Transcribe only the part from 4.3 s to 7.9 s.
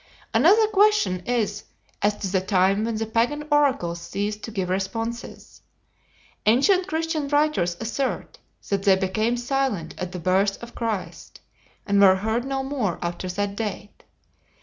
to give responses. Ancient Christian writers